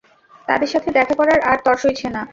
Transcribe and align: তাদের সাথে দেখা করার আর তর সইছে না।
তাদের 0.47 0.69
সাথে 0.69 0.89
দেখা 0.91 1.13
করার 1.13 1.39
আর 1.41 1.57
তর 1.65 1.77
সইছে 1.77 2.07
না। 2.09 2.21